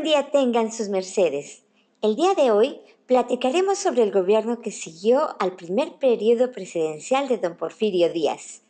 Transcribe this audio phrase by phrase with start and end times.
[0.00, 1.62] buen día tengan sus mercedes.
[2.00, 7.36] El día de hoy platicaremos sobre el gobierno que siguió al primer periodo presidencial de
[7.36, 8.62] don Porfirio Díaz.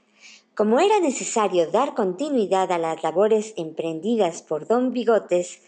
[0.57, 5.61] Como era necesario dar continuidad a las labores emprendidas por don Bigotes,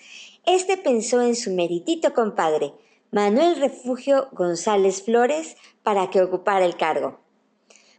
[0.46, 2.72] este pensó en su meritito compadre,
[3.12, 7.20] Manuel Refugio González Flores, para que ocupara el cargo.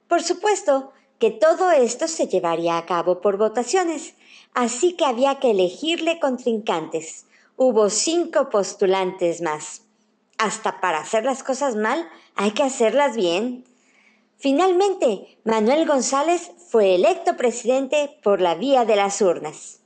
[0.09, 4.15] Por supuesto que todo esto se llevaría a cabo por votaciones,
[4.53, 7.27] así que había que elegirle contrincantes.
[7.55, 9.83] Hubo cinco postulantes más.
[10.39, 13.65] Hasta para hacer las cosas mal hay que hacerlas bien.
[14.37, 19.82] Finalmente, Manuel González fue electo presidente por la vía de las urnas.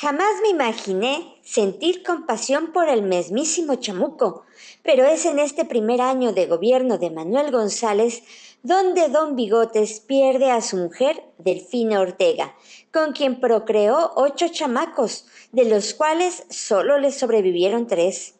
[0.00, 4.46] Jamás me imaginé sentir compasión por el mismísimo chamuco,
[4.82, 8.22] pero es en este primer año de gobierno de Manuel González
[8.62, 12.54] donde don Bigotes pierde a su mujer, Delfina Ortega,
[12.90, 18.36] con quien procreó ocho chamacos, de los cuales solo le sobrevivieron tres.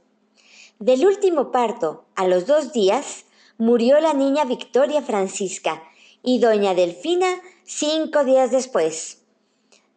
[0.79, 3.27] Del último parto, a los dos días,
[3.59, 5.83] murió la niña Victoria Francisca
[6.23, 7.29] y doña Delfina
[7.65, 9.19] cinco días después.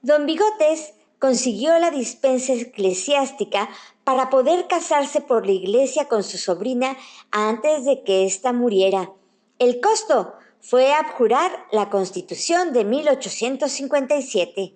[0.01, 0.93] Don Bigotes
[1.23, 3.69] consiguió la dispensa eclesiástica
[4.03, 6.97] para poder casarse por la iglesia con su sobrina
[7.31, 9.09] antes de que ésta muriera
[9.63, 14.75] el costo fue abjurar la Constitución de 1857.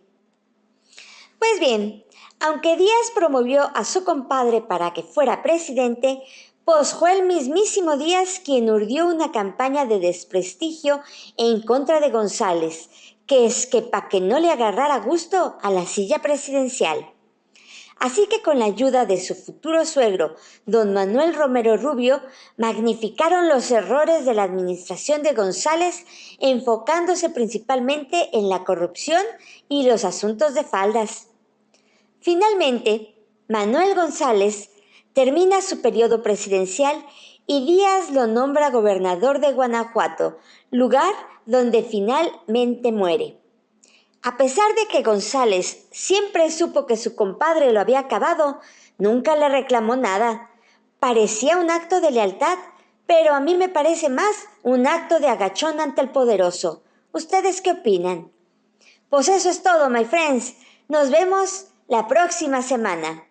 [1.37, 2.05] Pues bien,
[2.39, 6.21] aunque Díaz promovió a su compadre para que fuera presidente,
[6.63, 11.01] pues fue el mismísimo Díaz quien urdió una campaña de desprestigio
[11.35, 12.89] en contra de González,
[13.27, 17.13] que es que para que no le agarrara gusto a la silla presidencial.
[17.99, 22.21] Así que con la ayuda de su futuro suegro, don Manuel Romero Rubio,
[22.55, 26.05] magnificaron los errores de la administración de González,
[26.39, 29.21] enfocándose principalmente en la corrupción
[29.67, 31.29] y los asuntos de faldas.
[32.21, 33.15] Finalmente,
[33.47, 34.69] Manuel González
[35.13, 37.03] termina su periodo presidencial
[37.47, 40.37] y Díaz lo nombra gobernador de Guanajuato,
[40.69, 41.13] lugar
[41.45, 43.39] donde finalmente muere.
[44.21, 48.59] A pesar de que González siempre supo que su compadre lo había acabado,
[48.97, 50.51] nunca le reclamó nada.
[50.99, 52.57] Parecía un acto de lealtad,
[53.05, 56.83] pero a mí me parece más un acto de agachón ante el poderoso.
[57.13, 58.29] ¿Ustedes qué opinan?
[59.09, 60.55] Pues eso es todo, my friends.
[60.89, 63.26] Nos vemos la próxima semana.